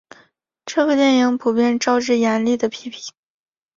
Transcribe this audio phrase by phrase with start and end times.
[0.65, 3.13] 这部电影普遍招致严厉的批评。